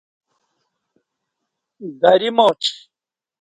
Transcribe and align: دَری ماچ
دَری 2.01 2.29
ماچ 2.37 2.61